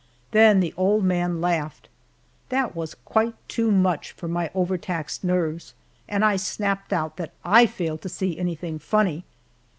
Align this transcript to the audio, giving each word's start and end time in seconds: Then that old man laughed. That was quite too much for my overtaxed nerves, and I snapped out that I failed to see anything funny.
Then 0.31 0.61
that 0.61 0.73
old 0.77 1.03
man 1.03 1.41
laughed. 1.41 1.87
That 2.49 2.75
was 2.75 2.95
quite 2.95 3.35
too 3.47 3.69
much 3.69 4.13
for 4.13 4.27
my 4.27 4.49
overtaxed 4.55 5.23
nerves, 5.23 5.75
and 6.09 6.25
I 6.25 6.37
snapped 6.37 6.91
out 6.91 7.17
that 7.17 7.33
I 7.45 7.67
failed 7.67 8.01
to 8.01 8.09
see 8.09 8.39
anything 8.39 8.79
funny. 8.79 9.25